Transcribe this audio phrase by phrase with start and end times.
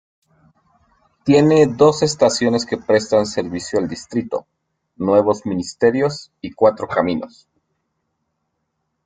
[1.25, 4.47] Tiene dos estaciones que prestan servicio al distrito:
[4.95, 7.47] Nuevos Ministerios y Cuatro Caminos.